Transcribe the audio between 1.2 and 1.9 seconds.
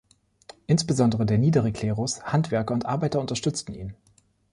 der niedere